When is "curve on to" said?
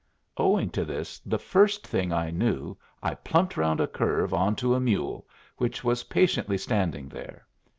3.85-4.73